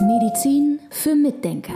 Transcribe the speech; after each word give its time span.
Medizin 0.00 0.80
für 0.90 1.14
Mitdenker. 1.14 1.74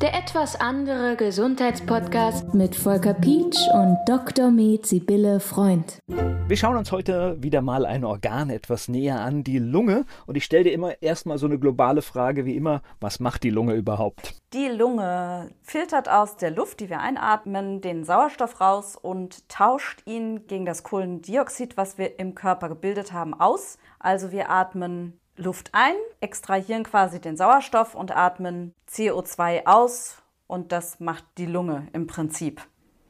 Der 0.00 0.14
etwas 0.14 0.58
andere 0.60 1.16
Gesundheitspodcast 1.16 2.54
mit 2.54 2.76
Volker 2.76 3.14
Pietsch 3.14 3.58
und 3.74 3.98
Dr. 4.06 4.50
Med 4.50 4.86
Sibylle 4.86 5.40
Freund. 5.40 5.98
Wir 6.46 6.56
schauen 6.56 6.76
uns 6.76 6.92
heute 6.92 7.42
wieder 7.42 7.60
mal 7.60 7.86
ein 7.86 8.04
Organ 8.04 8.50
etwas 8.50 8.88
näher 8.88 9.20
an, 9.20 9.44
die 9.44 9.58
Lunge. 9.58 10.04
Und 10.26 10.36
ich 10.36 10.44
stelle 10.44 10.64
dir 10.64 10.72
immer 10.72 11.02
erstmal 11.02 11.38
so 11.38 11.46
eine 11.46 11.58
globale 11.58 12.02
Frage 12.02 12.44
wie 12.44 12.56
immer, 12.56 12.80
was 13.00 13.18
macht 13.18 13.42
die 13.42 13.50
Lunge 13.50 13.74
überhaupt? 13.74 14.34
Die 14.52 14.68
Lunge 14.68 15.50
filtert 15.62 16.08
aus 16.08 16.36
der 16.36 16.52
Luft, 16.52 16.80
die 16.80 16.88
wir 16.88 17.00
einatmen, 17.00 17.80
den 17.80 18.04
Sauerstoff 18.04 18.60
raus 18.60 18.96
und 18.96 19.48
tauscht 19.48 20.02
ihn 20.06 20.46
gegen 20.46 20.66
das 20.66 20.82
Kohlendioxid, 20.82 21.76
was 21.76 21.98
wir 21.98 22.18
im 22.18 22.34
Körper 22.34 22.68
gebildet 22.68 23.12
haben, 23.12 23.34
aus. 23.34 23.78
Also 23.98 24.30
wir 24.30 24.50
atmen 24.50 25.18
Luft 25.36 25.70
ein, 25.72 25.94
extrahieren 26.20 26.84
quasi 26.84 27.20
den 27.20 27.36
Sauerstoff 27.36 27.94
und 27.94 28.16
atmen 28.16 28.72
CO2 28.88 29.66
aus 29.66 30.22
und 30.46 30.72
das 30.72 31.00
macht 31.00 31.24
die 31.38 31.46
Lunge 31.46 31.88
im 31.92 32.06
Prinzip. 32.06 32.62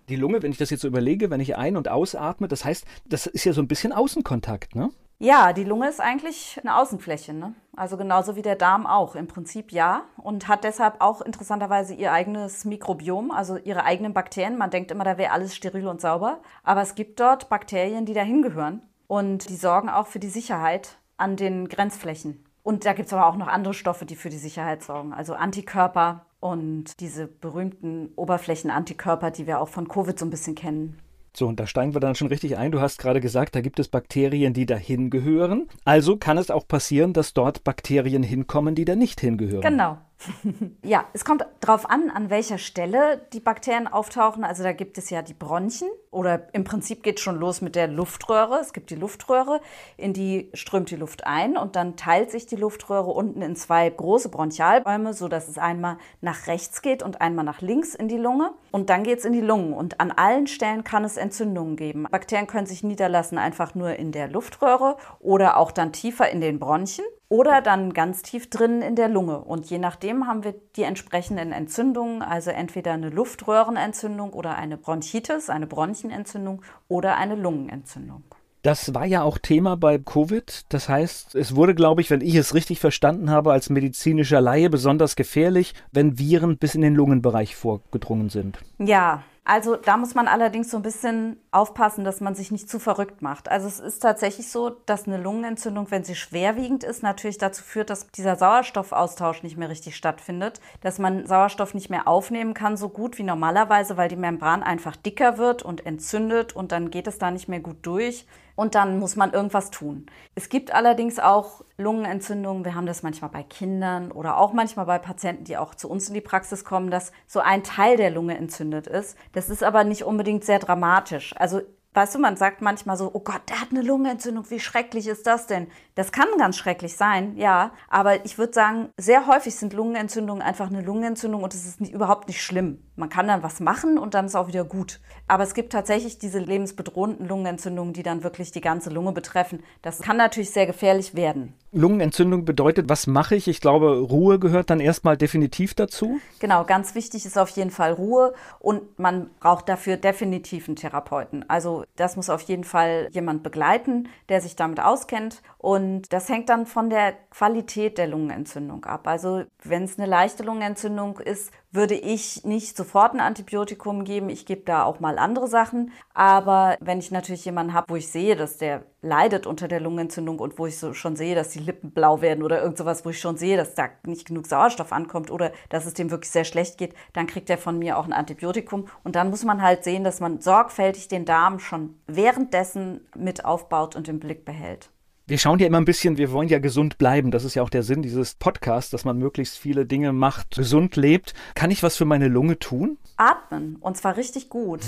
Die 0.09 0.17
Lunge, 0.17 0.43
wenn 0.43 0.51
ich 0.51 0.59
das 0.59 0.71
jetzt 0.71 0.83
so 0.83 0.89
überlege, 0.89 1.31
wenn 1.31 1.41
ich 1.41 1.57
ein- 1.57 1.77
und 1.77 1.89
ausatme, 1.89 2.49
das 2.49 2.65
heißt, 2.65 2.85
das 3.07 3.27
ist 3.27 3.45
ja 3.45 3.53
so 3.53 3.63
ein 3.63 3.69
bisschen 3.69 3.93
Außenkontakt, 3.93 4.75
ne? 4.75 4.91
Ja, 5.19 5.53
die 5.53 5.65
Lunge 5.65 5.89
ist 5.89 6.01
eigentlich 6.01 6.59
eine 6.61 6.77
Außenfläche, 6.77 7.33
ne? 7.33 7.55
Also 7.77 7.97
genauso 7.97 8.37
wie 8.37 8.43
der 8.43 8.57
Darm 8.57 8.87
auch. 8.87 9.15
Im 9.15 9.29
Prinzip 9.29 9.73
ja. 9.73 10.03
Und 10.17 10.49
hat 10.49 10.65
deshalb 10.65 11.01
auch 11.01 11.21
interessanterweise 11.23 11.95
ihr 11.95 12.13
eigenes 12.13 12.65
Mikrobiom, 12.65 13.31
also 13.31 13.57
ihre 13.57 13.85
eigenen 13.85 14.13
Bakterien. 14.13 14.59
Man 14.59 14.71
denkt 14.71 14.91
immer, 14.91 15.05
da 15.05 15.17
wäre 15.17 15.33
alles 15.33 15.55
steril 15.55 15.87
und 15.87 16.01
sauber. 16.01 16.41
Aber 16.65 16.83
es 16.83 16.95
gibt 16.95 17.21
dort 17.21 17.49
Bakterien, 17.49 18.07
die 18.07 18.13
dahin 18.13 18.43
gehören. 18.43 18.83
Und 19.07 19.49
die 19.49 19.57
sorgen 19.57 19.89
auch 19.89 20.09
für 20.09 20.19
die 20.19 20.29
Sicherheit 20.29 20.99
an 21.17 21.37
den 21.37 21.69
Grenzflächen. 21.69 22.45
Und 22.63 22.87
da 22.87 22.95
gibt 22.95 23.07
es 23.07 23.13
aber 23.13 23.27
auch 23.27 23.37
noch 23.37 23.49
andere 23.49 23.75
Stoffe, 23.75 24.07
die 24.07 24.17
für 24.17 24.31
die 24.31 24.39
Sicherheit 24.39 24.83
sorgen. 24.83 25.13
Also 25.13 25.35
Antikörper 25.35 26.27
und 26.41 26.99
diese 27.01 27.27
berühmten 27.27 28.11
Oberflächenantikörper, 28.17 29.31
die 29.31 29.47
wir 29.47 29.61
auch 29.61 29.69
von 29.69 29.89
Covid 29.89 30.19
so 30.19 30.25
ein 30.25 30.31
bisschen 30.31 30.55
kennen. 30.55 30.99
So, 31.37 31.49
und 31.49 31.59
da 31.59 31.67
steigen 31.67 31.95
wir 31.95 32.01
dann 32.01 32.15
schon 32.15 32.29
richtig 32.29 32.57
ein. 32.57 32.71
Du 32.71 32.81
hast 32.81 32.99
gerade 32.99 33.21
gesagt, 33.21 33.57
da 33.57 33.61
gibt 33.61 33.81
es 33.81 33.89
Bakterien, 33.89 34.55
die 34.55 34.67
dahin 34.67 35.11
gehören. 35.11 35.69
Also 35.85 36.17
kann 36.17 36.39
es 36.39 36.49
auch 36.49 36.69
passieren, 36.69 37.13
dass 37.13 37.35
dort 37.35 37.65
Bakterien 37.65 38.23
hinkommen, 38.23 38.77
die 38.77 38.85
da 38.85 38.95
nicht 38.95 39.21
hingehören. 39.21 39.61
Genau. 39.61 39.99
ja, 40.85 41.05
es 41.13 41.25
kommt 41.25 41.45
darauf 41.61 41.91
an, 41.91 42.09
an 42.11 42.31
welcher 42.31 42.59
Stelle 42.59 43.27
die 43.33 43.41
Bakterien 43.41 43.89
auftauchen. 43.89 44.45
Also 44.45 44.63
da 44.63 44.73
gibt 44.73 44.97
es 44.97 45.11
ja 45.11 45.23
die 45.23 45.35
Bronchien 45.35 45.91
oder 46.15 46.43
im 46.53 46.65
Prinzip 46.65 47.03
geht 47.03 47.19
es 47.19 47.23
schon 47.23 47.39
los 47.39 47.61
mit 47.61 47.75
der 47.75 47.89
Luftröhre. 47.89 48.59
Es 48.61 48.73
gibt 48.73 48.91
die 48.91 48.95
Luftröhre, 48.95 49.61
in 49.97 50.13
die 50.13 50.51
strömt 50.55 50.91
die 50.91 50.97
Luft 50.97 51.27
ein 51.27 51.57
und 51.57 51.77
dann 51.77 51.97
teilt 51.97 52.31
sich 52.31 52.47
die 52.47 52.57
Luftröhre 52.57 53.11
unten 53.11 53.43
in 53.43 53.57
zwei 53.57 53.91
große 53.91 54.29
Bronchialbäume, 54.29 55.13
sodass 55.13 55.49
es 55.49 55.59
einmal 55.59 55.99
nach 56.21 56.47
rechts 56.47 56.83
geht 56.83 57.03
und 57.03 57.21
einmal 57.21 57.45
nach 57.45 57.61
links 57.61 57.95
in 57.95 58.09
die 58.09 58.17
Lunge. 58.17 58.53
Und 58.71 58.91
dann 58.91 59.03
geht 59.03 59.19
es 59.19 59.25
in 59.25 59.33
die 59.33 59.41
Lungen 59.41 59.73
und 59.73 60.01
an 60.01 60.11
allen 60.13 60.47
Stellen 60.47 60.85
kann 60.85 61.05
es 61.05 61.17
Entzündungen 61.17 61.77
geben. 61.77 62.07
Bakterien 62.11 62.47
können 62.47 62.67
sich 62.67 62.83
niederlassen 62.83 63.39
einfach 63.39 63.75
nur 63.75 63.97
in 63.97 64.13
der 64.13 64.29
Luftröhre 64.29 64.97
oder 65.21 65.57
auch 65.57 65.73
dann 65.73 65.93
tiefer 65.93 66.31
in 66.31 66.41
den 66.41 66.59
Bronchien 66.59 67.07
oder 67.29 67.63
dann 67.63 67.95
ganz 67.95 68.23
tief 68.23 68.49
drin 68.49 68.83
in 68.83 68.95
der 68.95 69.09
Lunge. 69.09 69.41
Und 69.41 69.67
je 69.67 69.79
nachdem 69.79 70.27
haben 70.27 70.45
wir 70.45 70.55
die 70.77 70.83
entsprechenden 70.83 71.53
Entzündungen, 71.53 72.23
also 72.23 72.51
entweder 72.51 72.93
eine 72.93 73.11
Luftröhrenentzündung 73.11 74.33
oder 74.33 74.57
eine 74.57 74.77
Bronchitis, 74.77 75.51
eine 75.51 75.67
Bronchienentzündung 76.05 76.63
oder 76.89 77.17
eine 77.17 77.35
Lungenentzündung. 77.35 78.23
Das 78.63 78.95
war 78.95 79.05
ja 79.05 79.23
auch 79.23 79.37
Thema 79.37 79.77
bei 79.77 79.99
Covid. 79.99 80.65
Das 80.71 80.89
heißt, 80.89 81.35
es 81.35 81.55
wurde, 81.55 81.75
glaube 81.75 82.01
ich, 82.01 82.11
wenn 82.11 82.23
ich 82.23 82.35
es 82.35 82.55
richtig 82.55 82.81
verstanden 82.81 83.31
habe, 83.31 83.53
als 83.53 83.69
medizinischer 83.69 84.41
Laie 84.41 84.71
besonders 84.71 85.17
gefährlich, 85.17 85.75
wenn 85.93 86.19
Viren 86.19 86.57
bis 86.57 86.75
in 86.75 86.81
den 86.81 86.95
Lungenbereich 86.95 87.57
vorgedrungen 87.57 88.31
sind. 88.31 88.59
Ja, 88.79 89.23
also 89.47 89.77
da 89.77 89.99
muss 89.99 90.15
man 90.15 90.27
allerdings 90.27 90.71
so 90.71 90.79
ein 90.79 90.83
bisschen 90.83 91.39
aufpassen, 91.51 92.03
dass 92.03 92.23
man 92.23 92.35
sich 92.35 92.51
nicht 92.51 92.71
zu 92.71 92.79
verrückt 92.79 93.21
macht. 93.21 93.51
Also 93.51 93.69
es 93.69 93.79
ist 93.79 93.99
tatsächlich 94.01 94.51
so, 94.51 94.71
dass 94.71 95.07
eine 95.07 95.19
Lungenentzündung, 95.19 95.91
wenn 95.91 96.03
sie 96.03 96.15
schwerwiegend 96.15 96.83
ist, 96.83 97.03
natürlich 97.03 97.37
dazu 97.37 97.63
führt, 97.63 97.91
dass 97.91 98.11
dieser 98.11 98.37
Sauerstoffaustausch 98.37 99.43
nicht 99.43 99.59
mehr 99.59 99.69
richtig 99.69 99.97
stattfindet, 99.97 100.63
dass 100.81 100.99
man 100.99 101.27
Sauerstoff 101.27 101.75
nicht 101.75 101.91
mehr 101.91 102.09
aufnehmen 102.09 102.55
kann 102.55 102.79
so 102.79 102.89
gut 102.89 103.19
wie 103.19 103.23
normalerweise, 103.23 103.99
weil 103.99 104.09
die 104.09 104.17
Membran 104.17 104.63
einfach 104.63 104.97
dicker 104.97 105.37
wird 105.37 105.63
und 105.63 105.85
entzündet 105.85 106.57
und 106.57 106.73
dann 106.73 106.91
geht 106.91 107.07
es 107.07 107.19
da 107.19 107.31
nicht 107.31 107.49
mehr 107.49 107.61
gut 107.61 107.77
durch 107.83 108.27
und 108.57 108.75
dann 108.75 108.99
muss 108.99 109.17
man 109.17 109.33
irgendwas 109.33 109.71
tun. 109.71 110.07
Es 110.35 110.49
gibt 110.49 110.73
allerdings 110.73 111.19
auch 111.19 111.63
Lungenentzündungen. 111.77 112.65
Wir 112.65 112.75
haben 112.75 112.87
das 112.87 113.03
manchmal 113.03 113.31
bei 113.31 113.43
Kindern 113.43 114.13
oder 114.13 114.39
auch 114.39 114.53
manchmal 114.53 114.87
bei 114.87 114.99
Patienten, 114.99 115.45
die 115.45 115.57
auch 115.57 115.75
zu 115.75 115.89
uns 115.91 116.09
in 116.09 116.15
die 116.15 116.21
Praxis 116.21 116.65
kommen, 116.65 116.91
dass 116.91 117.11
so 117.27 117.41
ein 117.41 117.65
Teil 117.65 117.97
der 117.97 118.11
Lunge 118.11 118.37
entzündet 118.37 118.87
ist. 118.87 119.17
Das 119.35 119.51
ist 119.51 119.65
aber 119.65 119.85
nicht 119.85 120.05
unbedingt 120.05 120.45
sehr 120.45 120.61
dramatisch. 120.61 121.35
Also 121.37 121.61
Weißt 121.95 122.13
du, 122.17 122.19
man 122.19 122.37
sagt 122.37 122.61
manchmal 122.61 122.97
so, 122.97 123.09
oh 123.15 123.21
Gott, 123.21 123.43
der 123.49 123.61
hat 123.61 123.69
eine 123.71 123.81
Lungenentzündung, 123.81 124.51
wie 124.51 124.59
schrecklich 124.59 125.07
ist 125.07 125.29
das 125.29 125.47
denn? 125.47 125.69
Das 125.95 126.11
kann 126.11 126.27
ganz 126.39 126.57
schrecklich 126.57 126.97
sein, 126.97 127.37
ja, 127.37 127.71
aber 127.89 128.25
ich 128.25 128.37
würde 128.37 128.53
sagen, 128.53 128.89
sehr 128.99 129.29
häufig 129.29 129.55
sind 129.55 129.73
Lungenentzündungen 129.73 130.43
einfach 130.43 130.67
eine 130.67 130.83
Lungenentzündung 130.83 131.45
und 131.45 131.55
es 131.55 131.65
ist 131.65 131.81
nicht, 131.81 131.93
überhaupt 131.93 132.27
nicht 132.27 132.43
schlimm. 132.43 132.83
Man 132.97 133.11
kann 133.11 133.29
dann 133.29 133.45
was 133.45 133.61
machen 133.61 133.97
und 133.97 134.15
dann 134.15 134.27
ist 134.27 134.35
auch 134.35 134.49
wieder 134.49 134.65
gut. 134.65 135.01
Aber 135.29 135.45
es 135.45 135.55
gibt 135.55 135.73
tatsächlich 135.73 136.19
diese 136.19 136.41
lebensbedrohenden 136.41 137.29
Lungenentzündungen, 137.29 137.93
die 137.93 138.03
dann 138.03 138.25
wirklich 138.25 138.51
die 138.51 138.61
ganze 138.61 138.91
Lunge 138.91 139.13
betreffen. 139.13 139.63
Das 139.83 140.01
kann 140.01 140.17
natürlich 140.17 140.51
sehr 140.51 140.67
gefährlich 140.67 141.15
werden. 141.15 141.55
Lungenentzündung 141.73 142.45
bedeutet, 142.45 142.89
was 142.89 143.07
mache 143.07 143.35
ich? 143.35 143.49
Ich 143.49 143.61
glaube, 143.61 143.99
Ruhe 143.99 144.39
gehört 144.39 144.71
dann 144.71 144.79
erstmal 144.81 145.17
definitiv 145.17 145.75
dazu. 145.75 146.21
Genau, 146.39 146.65
ganz 146.65 146.95
wichtig 146.95 147.27
ist 147.27 147.37
auf 147.37 147.51
jeden 147.51 147.71
Fall 147.71 147.93
Ruhe 147.93 148.35
und 148.61 148.99
man 148.99 149.31
braucht 149.41 149.69
dafür 149.69 149.97
definitiv 149.97 150.69
einen 150.69 150.77
Therapeuten. 150.77 151.49
Also 151.49 151.84
das 151.97 152.17
muss 152.17 152.31
auf 152.31 152.43
jeden 152.43 152.65
Fall 152.65 153.09
jemand 153.13 153.43
begleiten, 153.43 154.09
der 154.29 154.41
sich 154.41 154.57
damit 154.57 154.81
auskennt. 154.81 155.43
Und 155.59 156.13
das 156.13 156.29
hängt 156.29 156.49
dann 156.49 156.67
von 156.67 156.91
der 156.91 157.13
Qualität 157.31 157.99
der 157.99 158.07
Lungenentzündung 158.07 158.85
ab. 158.85 159.07
Also 159.07 159.45
wenn 159.63 159.85
es 159.85 159.99
eine 159.99 160.09
leichte 160.09 160.43
Lungenentzündung 160.43 161.19
ist, 161.19 161.53
würde 161.75 161.95
ich 161.95 162.45
nicht 162.45 162.77
sofort 162.77 163.15
ein 163.15 163.21
Antibiotikum 163.21 164.05
geben. 164.05 164.29
Ich 164.29 164.47
gebe 164.47 164.63
da 164.63 164.85
auch 164.85 165.01
mal 165.01 165.19
andere 165.19 165.49
Sachen. 165.49 165.91
Aber 166.15 166.77
wenn 166.81 167.01
ich 167.01 167.11
natürlich 167.11 167.45
jemanden 167.45 167.75
habe, 167.75 167.89
wo 167.89 167.97
ich 167.97 168.11
sehe, 168.11 168.37
dass 168.37 168.59
der 168.59 168.85
leidet 169.03 169.47
unter 169.47 169.69
der 169.69 169.81
Lungenentzündung 169.81 170.39
und 170.39 170.59
wo 170.59 170.67
ich 170.67 170.79
so 170.79 170.95
schon 170.95 171.17
sehe, 171.17 171.35
dass 171.35 171.51
die 171.51 171.59
Lippen 171.59 171.91
blau 171.91 172.21
werden 172.21 172.45
oder 172.45 172.63
irgend 172.63 172.79
sowas, 172.79 173.05
wo 173.05 173.11
ich 173.11 173.21
schon 173.21 173.37
sehe, 173.37 173.57
dass 173.57 173.75
da 173.75 173.89
nicht 174.07 174.27
genug 174.27 174.47
Sauerstoff 174.47 174.93
ankommt 174.93 175.31
oder 175.31 175.53
dass 175.69 175.85
es 175.85 175.95
dem 175.95 176.11
wirklich 176.11 176.31
sehr 176.31 176.45
schlecht 176.45 176.79
geht, 176.79 176.95
dann 177.13 177.27
kriegt 177.27 177.51
er 177.51 177.59
von 177.59 177.79
mir 177.79 177.99
auch 177.99 178.07
ein 178.07 178.13
Antibiotikum. 178.13 178.87
Und 179.03 179.17
dann 179.17 179.31
muss 179.31 179.45
man 179.45 179.61
halt 179.61 179.85
sehen, 179.85 180.05
dass 180.05 180.21
man 180.21 180.41
sorgfältig 180.41 181.09
den 181.09 181.25
Darm 181.25 181.59
schon 181.59 181.97
währenddessen 182.07 183.07
mit 183.17 183.45
aufbaut 183.45 183.97
und 183.97 184.09
im 184.09 184.21
Blick 184.21 184.45
behält. 184.45 184.91
Wir 185.27 185.39
schauen 185.39 185.59
ja 185.59 185.67
immer 185.67 185.79
ein 185.79 185.87
bisschen, 185.87 186.19
wir 186.19 186.33
wollen 186.33 186.49
ja 186.51 186.59
gesund 186.59 186.99
bleiben. 186.99 187.31
Das 187.31 187.45
ist 187.45 187.55
ja 187.55 187.63
auch 187.63 187.71
der 187.71 187.83
Sinn 187.83 188.03
dieses 188.03 188.35
Podcasts, 188.35 188.91
dass 188.91 189.07
man 189.07 189.17
möglichst 189.17 189.57
viele 189.57 189.87
Dinge 189.87 190.13
macht, 190.13 190.57
gesund 190.57 190.97
lebt. 190.97 191.33
Kann 191.55 191.71
ich 191.71 191.83
was 191.83 191.97
für 191.97 192.05
meine 192.05 192.29
Lunge 192.29 192.59
tun? 192.59 192.99
Atmen. 193.17 193.77
Und 193.81 193.97
zwar 193.97 194.19
richtig 194.19 194.51
gut. 194.51 194.81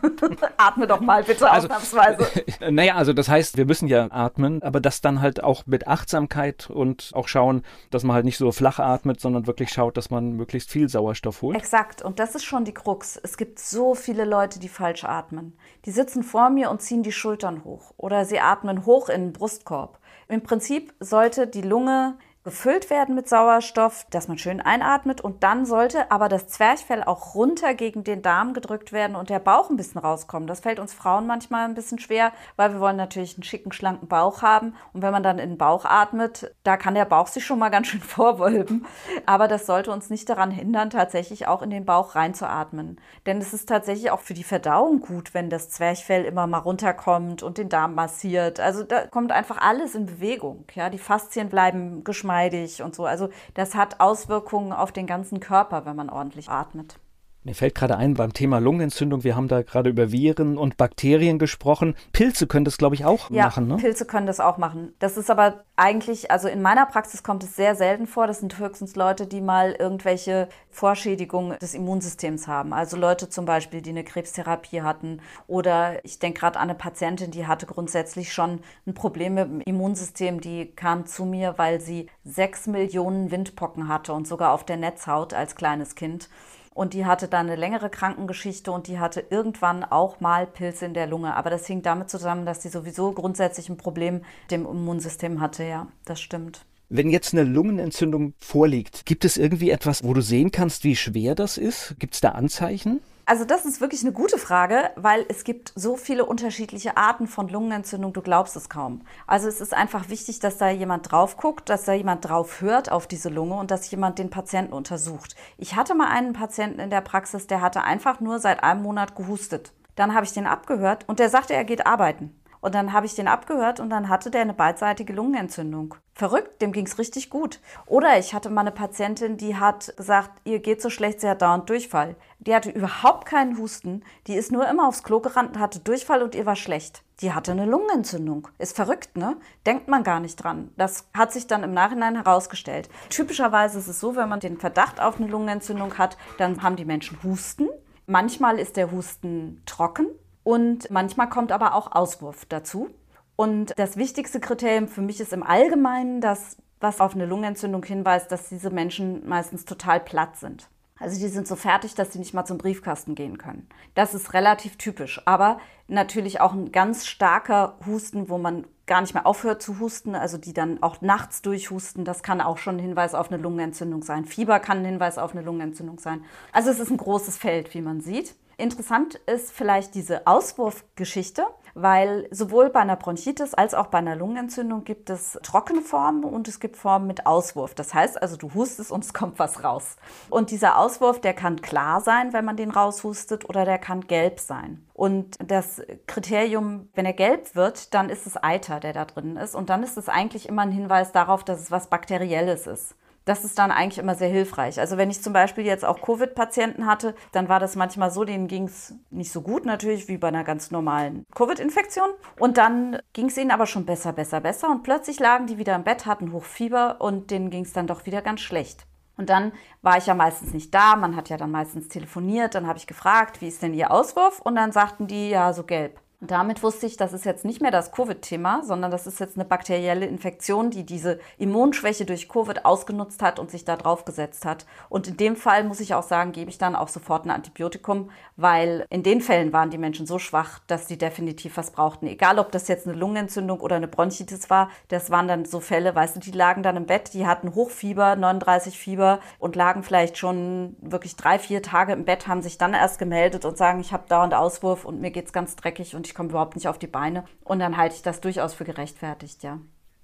Atme 0.59 0.87
doch 0.87 1.01
mal 1.01 1.25
bitte 1.25 1.51
also, 1.51 1.69
ausnahmsweise. 1.69 2.27
Naja, 2.71 2.97
also 2.97 3.15
das 3.15 3.31
heißt, 3.31 3.57
wir 3.57 3.65
müssen 3.65 3.89
ja 3.89 4.09
atmen, 4.11 4.63
aber 4.63 4.79
das 4.81 5.01
dann 5.01 5.23
halt 5.23 5.43
auch 5.43 5.65
mit 5.65 5.87
Achtsamkeit 5.87 6.69
und 6.69 7.13
auch 7.15 7.27
schauen, 7.27 7.63
dass 7.91 8.05
man 8.05 8.15
halt 8.15 8.27
nicht 8.27 8.37
so 8.37 8.53
flach 8.53 8.79
atmet, 8.79 9.21
sondern 9.21 9.47
wirklich 9.47 9.71
schaut, 9.71 9.97
dass 9.97 10.11
man 10.11 10.33
möglichst 10.33 10.71
viel 10.71 10.91
Sauerstoff 10.91 11.41
holt. 11.41 11.57
Exakt. 11.57 12.03
Und 12.03 12.19
das 12.19 12.35
ist 12.35 12.45
schon 12.45 12.67
die 12.67 12.75
Krux. 12.75 13.19
Es 13.23 13.39
gibt 13.39 13.59
so 13.59 13.95
viele 13.95 14.27
Leute, 14.27 14.59
die 14.59 14.69
falsch 14.69 15.05
atmen. 15.05 15.57
Die 15.87 15.93
sitzen 15.93 16.23
vor 16.25 16.51
mir 16.51 16.71
und 16.71 16.83
ziehen 16.83 17.03
die 17.03 17.13
Schultern 17.13 17.65
hoch. 17.65 17.95
Oder 17.97 18.27
sie 18.27 18.41
atmen 18.41 18.85
hoch 18.85 19.09
in 19.09 19.23
den 19.23 19.33
Brust 19.33 19.46
Brustkorb. 19.47 20.01
Im 20.27 20.43
Prinzip 20.43 20.93
sollte 20.99 21.47
die 21.47 21.63
Lunge 21.63 22.19
gefüllt 22.47 22.91
werden 22.91 23.17
mit 23.17 23.29
Sauerstoff, 23.29 24.07
dass 24.11 24.29
man 24.29 24.39
schön 24.39 24.61
einatmet 24.61 25.21
und 25.21 25.43
dann 25.43 25.67
sollte 25.67 26.13
aber 26.13 26.29
das 26.29 26.47
Zwerchfell 26.47 27.03
auch 27.03 27.35
runter 27.35 27.75
gegen 27.75 28.05
den 28.05 28.23
Darm 28.23 28.55
gedrückt 28.55 28.93
werden 28.93 29.17
und 29.17 29.31
der 29.31 29.41
Bauch 29.41 29.69
ein 29.69 29.77
bisschen 29.77 30.01
rauskommen. 30.01 30.47
Das 30.47 30.61
fällt 30.61 30.79
uns 30.79 30.95
Frauen 30.95 31.27
manchmal 31.27 31.65
ein 31.65 31.75
bisschen 31.75 31.99
schwer, 31.99 32.31
weil 32.55 32.73
wir 32.73 32.79
wollen 32.79 32.95
natürlich 32.95 33.35
einen 33.35 33.43
schicken, 33.43 33.73
schlanken 33.73 34.07
Bauch 34.07 34.43
haben 34.43 34.77
und 34.93 35.03
wenn 35.03 35.11
man 35.11 35.25
dann 35.25 35.41
in 35.41 35.51
den 35.51 35.59
Bauch 35.59 35.85
atmet, 35.85 36.55
da 36.63 36.77
kann 36.77 36.95
der 36.95 37.05
Bauch 37.05 37.27
sich 37.27 37.45
schon 37.45 37.59
mal 37.59 37.69
ganz 37.71 37.89
schön 37.89 38.01
vorwölben. 38.17 38.87
Aber 39.27 39.49
das 39.49 39.67
sollte 39.67 39.91
uns 39.91 40.09
nicht 40.09 40.29
daran 40.29 40.53
hindern, 40.53 40.91
tatsächlich 40.91 41.49
auch 41.49 41.63
in 41.63 41.71
den 41.71 41.85
Bauch 41.85 42.15
reinzuatmen. 42.15 43.01
Denn 43.27 43.39
es 43.39 43.55
ist 43.55 43.69
tatsächlich 43.69 44.13
auch 44.13 44.21
für 44.21 44.35
die 44.35 44.45
Verdauung 44.45 45.01
gut, 45.01 45.35
wenn 45.35 45.51
das 45.51 45.69
Zwerchfell 45.71 46.25
immer 46.25 46.47
mal 46.47 46.59
runterkommt 46.59 47.43
und 47.43 47.59
den 47.59 47.69
Darm 47.69 47.97
massiert. 47.97 48.61
Also 48.61 48.85
da 48.85 49.09
kommt 49.09 49.33
einfach 49.33 49.61
alles 49.61 49.97
in 49.97 50.07
Bewegung. 50.07 50.65
Ja, 50.77 50.91
die 50.91 50.99
Faszien 50.99 51.49
bleiben 51.49 52.05
geschmeidig 52.05 52.36
und 52.83 52.95
so. 52.95 53.07
Also 53.07 53.29
das 53.55 53.75
hat 53.75 54.01
Auswirkungen 54.01 54.73
auf 54.73 54.93
den 54.93 55.07
ganzen 55.07 55.41
Körper, 55.41 55.87
wenn 55.87 55.97
man 55.97 56.11
ordentlich 56.11 56.49
atmet. 56.49 56.99
Mir 57.47 57.55
fällt 57.55 57.77
gerade 57.77 57.97
ein 57.97 58.15
beim 58.15 58.33
Thema 58.33 58.59
Lungenentzündung, 58.59 59.23
wir 59.23 59.37
haben 59.37 59.47
da 59.47 59.63
gerade 59.63 59.89
über 59.89 60.11
Viren 60.11 60.59
und 60.59 60.77
Bakterien 60.77 61.39
gesprochen. 61.39 61.95
Pilze 62.11 62.49
können 62.49 62.65
das, 62.65 62.77
glaube 62.77 62.97
ich, 62.97 63.05
auch 63.05 63.31
ja, 63.31 63.45
machen, 63.45 63.69
ne? 63.69 63.77
Pilze 63.77 64.05
können 64.05 64.27
das 64.27 64.41
auch 64.41 64.59
machen. 64.59 64.95
Das 64.99 65.17
ist 65.17 65.31
aber 65.31 65.63
eigentlich, 65.77 66.33
also 66.33 66.49
in 66.49 66.61
meiner 66.61 66.87
Praxis 66.87 67.23
kommt 67.23 67.45
es 67.45 67.55
sehr 67.55 67.77
selten 67.77 68.09
vor. 68.09 68.27
Das 68.27 68.41
sind 68.41 68.59
höchstens 68.59 68.97
Leute, 68.97 69.29
die 69.29 69.41
mal 69.41 69.77
irgendwelche 69.79 70.49
Vorschädigungen 70.71 71.57
des 71.61 71.75
Immunsystems 71.75 72.49
haben. 72.49 72.73
Also 72.73 72.97
Leute 72.97 73.29
zum 73.29 73.45
Beispiel, 73.45 73.81
die 73.81 73.91
eine 73.91 74.03
Krebstherapie 74.03 74.83
hatten. 74.83 75.21
Oder 75.47 76.05
ich 76.05 76.19
denke 76.19 76.41
gerade 76.41 76.59
an 76.59 76.69
eine 76.69 76.77
Patientin, 76.77 77.31
die 77.31 77.47
hatte 77.47 77.67
grundsätzlich 77.67 78.33
schon 78.33 78.59
ein 78.89 78.95
Problem 78.95 79.35
mit 79.35 79.45
dem 79.45 79.61
Immunsystem. 79.61 80.41
Die 80.41 80.73
kam 80.75 81.07
zu 81.07 81.25
mir, 81.25 81.55
weil 81.59 81.81
sie 81.81 82.09
sechs 82.25 82.67
Millionen 82.67 83.31
Windpocken 83.31 83.87
hatte 83.87 84.15
und 84.15 84.27
sogar 84.27 84.51
auf 84.51 84.65
der 84.65 84.79
Netzhaut 84.79 85.33
als 85.33 85.55
kleines 85.55 85.95
Kind. 85.95 86.29
Und 86.77 86.93
die 86.93 87.07
hatte 87.07 87.27
dann 87.27 87.47
eine 87.47 87.57
längere 87.57 87.89
Krankengeschichte 87.89 88.71
und 88.71 88.87
die 88.87 88.99
hatte 88.99 89.25
irgendwann 89.31 89.83
auch 89.83 90.21
mal 90.21 90.47
Pilze 90.47 90.85
in 90.85 90.93
der 90.93 91.07
Lunge. 91.07 91.35
Aber 91.35 91.49
das 91.49 91.67
hing 91.67 91.81
damit 91.81 92.11
zusammen, 92.11 92.45
dass 92.45 92.63
sie 92.63 92.69
sowieso 92.69 93.13
grundsätzlich 93.13 93.71
ein 93.71 93.79
Problem 93.79 94.17
mit 94.17 94.51
dem 94.51 94.67
Immunsystem 94.67 95.41
hatte. 95.41 95.65
Ja, 95.65 95.87
das 96.05 96.21
stimmt. 96.21 96.67
Wenn 96.91 97.09
jetzt 97.09 97.33
eine 97.33 97.45
Lungenentzündung 97.45 98.35
vorliegt, 98.41 99.07
gibt 99.07 99.25
es 99.25 99.39
irgendwie 99.39 99.71
etwas, 99.71 100.05
wo 100.05 100.13
du 100.13 100.21
sehen 100.21 100.51
kannst, 100.53 100.85
wie 100.85 100.97
schwer 100.97 101.35
das 101.35 101.57
ist? 101.57 101.97
Gibt 101.99 102.13
es 102.13 102.21
da 102.21 102.33
Anzeichen? 102.33 103.01
Also 103.29 103.45
das 103.45 103.67
ist 103.67 103.81
wirklich 103.81 104.03
eine 104.03 104.13
gute 104.13 104.39
Frage, 104.39 104.91
weil 104.95 105.27
es 105.29 105.43
gibt 105.43 105.73
so 105.75 105.97
viele 105.97 106.25
unterschiedliche 106.25 106.97
Arten 106.97 107.27
von 107.27 107.49
Lungenentzündung, 107.49 108.13
du 108.13 108.23
glaubst 108.23 108.55
es 108.55 108.69
kaum. 108.69 109.01
Also 109.27 109.49
es 109.49 109.61
ist 109.61 109.75
einfach 109.75 110.09
wichtig, 110.09 110.39
dass 110.39 110.59
da 110.59 110.71
jemand 110.71 111.11
drauf 111.11 111.37
guckt, 111.37 111.69
dass 111.69 111.87
da 111.87 111.93
jemand 111.93 112.25
drauf 112.25 112.61
hört 112.61 112.93
auf 112.93 113.09
diese 113.09 113.29
Lunge 113.29 113.57
und 113.57 113.73
dass 113.73 113.91
jemand 113.91 114.21
den 114.21 114.31
Patienten 114.31 114.73
untersucht. 114.73 115.35
Ich 115.59 115.75
hatte 115.75 115.97
mal 115.97 116.07
einen 116.07 116.35
Patienten 116.35 116.79
in 116.79 116.89
der 116.89 117.01
Praxis, 117.01 117.49
der 117.49 117.63
hatte 117.63 117.83
einfach 117.83 118.21
nur 118.21 118.39
seit 118.39 118.63
einem 118.63 118.83
Monat 118.83 119.17
gehustet. 119.17 119.73
Dann 119.97 120.15
habe 120.15 120.25
ich 120.25 120.33
den 120.33 120.47
abgehört 120.47 121.03
und 121.09 121.19
der 121.19 121.29
sagte, 121.29 121.53
er 121.53 121.65
geht 121.65 121.85
arbeiten. 121.85 122.33
Und 122.67 122.75
dann 122.75 122.93
habe 122.93 123.07
ich 123.07 123.15
den 123.15 123.29
abgehört 123.29 123.79
und 123.79 123.91
dann 123.91 124.09
hatte 124.09 124.29
der 124.29 124.41
eine 124.41 124.53
beidseitige 124.53 125.13
Lungenentzündung. 125.13 125.95
Verrückt, 126.15 126.61
dem 126.61 126.73
ging 126.73 126.85
es 126.85 126.99
richtig 126.99 127.31
gut. 127.31 127.61
Oder 127.87 128.19
ich 128.19 128.35
hatte 128.35 128.51
mal 128.51 128.63
eine 128.63 128.73
Patientin, 128.73 129.37
die 129.37 129.55
hat 129.55 129.97
gesagt, 129.97 130.33
ihr 130.43 130.59
geht 130.59 130.83
so 130.83 130.91
schlecht, 130.91 131.21
sie 131.21 131.29
hat 131.29 131.43
dauernd 131.43 131.71
Durchfall. 131.71 132.17
Die 132.41 132.53
hatte 132.53 132.71
überhaupt 132.71 133.25
keinen 133.25 133.57
Husten, 133.57 134.03
die 134.27 134.35
ist 134.35 134.51
nur 134.51 134.67
immer 134.67 134.89
aufs 134.89 135.05
Klo 135.05 135.21
gerannt, 135.21 135.61
hatte 135.61 135.79
Durchfall 135.79 136.25
und 136.25 136.35
ihr 136.35 136.45
war 136.45 136.57
schlecht. 136.57 137.05
Die 137.21 137.33
hatte 137.33 137.53
eine 137.53 137.67
Lungenentzündung. 137.67 138.49
Ist 138.59 138.75
verrückt, 138.75 139.17
ne? 139.17 139.37
Denkt 139.65 139.87
man 139.87 140.03
gar 140.03 140.19
nicht 140.19 140.35
dran. 140.35 140.73
Das 140.77 141.07
hat 141.15 141.33
sich 141.33 141.47
dann 141.47 141.63
im 141.63 141.71
Nachhinein 141.71 142.17
herausgestellt. 142.17 142.89
Typischerweise 143.11 143.79
ist 143.79 143.87
es 143.87 144.01
so, 144.01 144.17
wenn 144.17 144.29
man 144.29 144.41
den 144.41 144.59
Verdacht 144.59 145.01
auf 145.01 145.21
eine 145.21 145.29
Lungenentzündung 145.29 145.99
hat, 145.99 146.19
dann 146.39 146.65
haben 146.65 146.75
die 146.75 146.85
Menschen 146.85 147.17
Husten. 147.23 147.69
Manchmal 148.09 148.59
ist 148.59 148.77
der 148.77 148.91
Husten 148.91 149.63
trocken, 149.67 150.09
und 150.47 150.93
manchmal 150.93 151.29
kommt 151.29 151.51
aber 151.51 151.75
auch 151.75 151.91
Auswurf 151.91 152.45
dazu. 152.45 152.89
Und 153.35 153.77
das 153.77 153.97
wichtigste 153.97 154.39
Kriterium 154.39 154.87
für 154.87 155.03
mich 155.03 155.21
ist 155.21 155.33
im 155.33 155.43
Allgemeinen, 155.43 156.21
dass 156.21 156.57
was 156.79 157.01
auf 157.01 157.17
eine 157.17 157.27
Lungenentzündung 157.27 157.85
hinweist, 157.85 158.31
dass 158.31 158.49
diese 158.49 158.71
Menschen 158.71 159.29
meistens 159.29 159.65
total 159.65 159.99
platt 159.99 160.37
sind. 160.37 160.69
Also 161.01 161.19
die 161.19 161.27
sind 161.27 161.49
so 161.49 161.57
fertig, 161.57 161.97
dass 161.97 162.13
sie 162.13 162.21
nicht 162.21 162.33
mal 162.33 162.45
zum 162.45 162.59
Briefkasten 162.59 163.17
gehen 163.17 163.39
können. 163.39 163.69
Das 163.97 164.15
ist 164.15 164.35
relativ 164.35 164.79
typisch. 164.79 165.21
Aber 165.25 165.59
natürlich 165.89 166.41
auch 166.41 166.53
ein 166.53 166.71
ganz 166.71 167.07
starker 167.07 167.77
Husten, 167.85 168.29
wo 168.29 168.39
man 168.39 168.69
gar 168.87 169.01
nicht 169.01 169.15
mehr 169.15 169.27
aufhört 169.27 169.61
zu 169.61 169.81
husten, 169.81 170.15
also 170.15 170.39
die 170.39 170.53
dann 170.53 170.81
auch 170.81 171.01
nachts 171.01 171.43
durchhusten, 171.43 172.05
das 172.05 172.23
kann 172.23 172.41
auch 172.41 172.59
schon 172.59 172.77
ein 172.77 172.83
Hinweis 172.83 173.17
auf 173.17 173.33
eine 173.33 173.43
Lungenentzündung 173.43 174.05
sein. 174.05 174.25
Fieber 174.25 174.61
kann 174.61 174.79
ein 174.79 174.85
Hinweis 174.85 175.19
auf 175.19 175.33
eine 175.33 175.43
Lungenentzündung 175.43 175.99
sein. 175.99 176.25
Also 176.53 176.71
es 176.71 176.79
ist 176.79 176.91
ein 176.91 176.99
großes 176.99 177.37
Feld, 177.37 177.75
wie 177.75 177.81
man 177.81 178.01
sieht. 178.01 178.37
Interessant 178.59 179.17
ist 179.27 179.53
vielleicht 179.53 179.95
diese 179.95 180.27
Auswurfgeschichte, 180.27 181.45
weil 181.75 182.27
sowohl 182.31 182.71
bei 182.71 182.81
einer 182.81 182.97
Bronchitis 182.97 183.53
als 183.53 183.75
auch 183.75 183.89
bei 183.89 183.99
einer 183.99 184.17
Lungenentzündung 184.17 184.85
gibt 184.85 185.11
es 185.11 185.39
trockene 185.43 185.83
Formen 185.83 186.25
und 186.25 186.49
es 186.49 186.59
gibt 186.59 186.79
Formen 186.79 187.07
mit 187.07 187.27
Auswurf. 187.27 187.75
Das 187.75 187.93
heißt 187.93 188.21
also, 188.21 188.39
du 188.39 188.55
hustest 188.55 188.91
und 188.91 189.05
es 189.05 189.13
kommt 189.13 189.39
was 189.39 189.63
raus. 189.63 189.97
Und 190.31 190.51
dieser 190.51 190.79
Auswurf, 190.79 191.21
der 191.21 191.35
kann 191.35 191.61
klar 191.61 192.01
sein, 192.01 192.33
wenn 192.33 192.47
man 192.47 192.57
den 192.57 192.71
raushustet, 192.71 193.47
oder 193.47 193.67
der 193.67 193.79
kann 193.79 194.07
gelb 194.07 194.41
sein. 194.41 194.87
Und 194.95 195.37
das 195.39 195.83
Kriterium, 196.07 196.89
wenn 196.95 197.05
er 197.05 197.13
gelb 197.13 197.55
wird, 197.57 197.93
dann 197.93 198.09
ist 198.09 198.27
es 198.27 198.43
Eiter, 198.43 198.81
der 198.81 198.95
da 198.95 199.05
drin 199.05 199.37
ist. 199.37 199.55
Und 199.55 199.69
dann 199.69 199.83
ist 199.83 199.99
es 199.99 200.09
eigentlich 200.09 200.49
immer 200.49 200.63
ein 200.63 200.73
Hinweis 200.73 201.13
darauf, 201.13 201.45
dass 201.45 201.61
es 201.61 201.71
was 201.71 201.91
Bakterielles 201.91 202.67
ist 202.67 202.95
das 203.27 203.45
ist 203.45 203.59
dann 203.59 203.73
eigentlich 203.73 203.99
immer 203.99 204.15
sehr 204.15 204.29
hilfreich. 204.29 204.79
Also 204.79 204.97
wenn 204.97 205.11
ich 205.11 205.21
zum 205.21 205.33
Beispiel 205.33 205.67
jetzt 205.67 205.85
auch 205.85 206.01
Covid-Patienten 206.01 206.87
hatte, 206.87 207.15
dann 207.33 207.49
war 207.49 207.59
das 207.59 207.75
manchmal 207.75 208.11
so, 208.13 208.25
denen 208.25 208.47
ging 208.47 208.65
es 208.65 208.95
nicht 209.11 209.33
so 209.33 209.43
gut 209.43 209.67
natürlich 209.67 210.07
wie 210.07 210.17
bei 210.17 210.29
einer 210.29 210.45
ganz 210.45 210.71
normalen 210.71 211.25
Covid-Infektion. 211.35 212.09
Und 212.39 212.57
dann 212.57 212.99
ging 213.13 213.27
es 213.27 213.37
ihnen 213.37 213.51
aber 213.51 213.67
schon 213.67 213.85
besser, 213.85 214.13
besser, 214.13 214.41
besser. 214.41 214.71
Und 214.71 214.85
plötzlich 214.85 215.19
lagen 215.19 215.49
die 215.49 215.59
wieder 215.59 215.75
im 215.75 215.83
Bett, 215.83 216.07
hatten 216.07 216.33
Hochfieber 216.33 217.01
und 217.01 217.33
denen 217.33 217.51
ging 217.51 217.65
es 217.65 217.73
dann 217.73 217.89
doch 217.89 218.07
wieder 218.07 218.23
ganz 218.23 218.41
schlecht. 218.41 218.87
Und 219.17 219.29
dann 219.29 219.53
war 219.83 219.97
ich 219.99 220.07
ja 220.07 220.15
meistens 220.15 220.55
nicht 220.55 220.73
da, 220.73 220.95
man 220.95 221.17
hat 221.17 221.29
ja 221.29 221.37
dann 221.37 221.51
meistens 221.51 221.89
telefoniert, 221.89 222.55
dann 222.55 222.67
habe 222.67 222.79
ich 222.79 222.87
gefragt, 222.87 223.41
wie 223.41 223.49
ist 223.49 223.63
denn 223.63 223.75
Ihr 223.75 223.91
Auswurf? 223.91 224.41
Und 224.41 224.55
dann 224.55 224.73
sagten 224.73 225.09
die, 225.09 225.31
ja, 225.31 225.53
so 225.53 225.65
gelb. 225.65 225.99
Damit 226.21 226.63
wusste 226.63 226.87
ich, 226.87 226.97
das 226.97 227.13
ist 227.13 227.27
jetzt 227.27 227.45
nicht 227.45 227.61
mehr 227.61 227.71
das 227.71 227.93
Covid-Thema, 227.93 228.63
sondern 228.65 228.91
das 228.91 229.07
ist 229.07 229.21
jetzt 229.21 229.37
eine 229.37 229.45
bakterielle 229.45 230.07
Infektion, 230.07 230.71
die 230.71 230.87
diese 230.87 231.21
Immunschwäche 231.37 232.07
durch 232.07 232.31
Covid 232.31 232.65
ausgenutzt 232.65 233.21
hat 233.21 233.39
und 233.39 233.51
sich 233.51 233.67
da 233.67 233.77
drauf 233.77 234.07
gesetzt 234.07 234.47
hat. 234.47 234.65
Und 234.89 235.09
in 235.09 235.19
dem 235.19 235.37
Fall 235.37 235.65
muss 235.65 235.79
ich 235.79 235.93
auch 235.93 236.03
sagen, 236.03 236.33
gebe 236.33 236.49
ich 236.49 236.57
dann 236.57 236.75
auch 236.75 236.89
sofort 236.89 237.27
ein 237.27 237.31
Antibiotikum, 237.31 238.11
weil 238.37 238.87
in 238.89 239.03
den 239.03 239.21
Fällen 239.21 239.53
waren 239.53 239.69
die 239.69 239.77
Menschen 239.77 240.07
so 240.07 240.19
schwach, 240.19 240.61
dass 240.67 240.89
sie 240.89 240.97
definitiv 240.97 241.59
was 241.59 241.71
brauchten. 241.71 242.07
Egal, 242.07 242.39
ob 242.39 242.51
das 242.51 242.67
jetzt 242.69 242.87
eine 242.87 242.97
Lungenentzündung 242.97 243.61
oder 243.61 243.77
eine 243.77 243.89
Bronchitis 243.89 244.49
war, 244.49 244.71
das 244.89 245.11
waren 245.11 245.29
dann 245.29 245.45
so 245.45 245.61
Fälle, 245.61 245.95
weißt 245.95 246.17
du, 246.17 246.21
die 246.21 246.31
lagen 246.31 246.63
dann 246.63 246.77
im 246.77 246.87
Bett, 246.87 247.13
die 247.13 247.27
hatten 247.27 247.55
Hochfieber, 247.55 248.17
39 248.17 248.79
Fieber 248.79 249.21
und 249.39 249.55
lagen 249.55 249.83
vielleicht 249.83 250.17
schon 250.17 250.77
wirklich 250.81 251.17
drei, 251.17 251.39
vier 251.39 251.63
Tage 251.63 251.93
im 251.93 252.07
Bett, 252.07 252.27
haben 252.27 252.41
sich 252.41 252.57
dann 252.57 252.73
erst 252.73 252.99
gemeldet 252.99 253.45
und 253.45 253.59
sagen, 253.59 253.81
ich 253.81 253.93
habe 253.93 254.09
dauernd 254.09 254.33
Auswurf 254.33 254.87
und 254.87 255.03
mir 255.03 255.11
geht's 255.11 255.35
ganz 255.35 255.57
dreckig 255.57 255.95
und 255.95 256.06
ich 256.07 256.15
komme 256.15 256.31
überhaupt 256.31 256.57
nicht 256.57 256.69
auf 256.69 256.79
die 256.79 256.87
Beine. 256.87 257.25
Und 257.45 257.59
dann 257.59 257.77
halte 257.77 257.97
ich 257.97 258.03
das 258.03 258.21
durchaus 258.21 258.55
für 258.55 258.65
gerechtfertigt, 258.65 259.43
ja. 259.43 259.61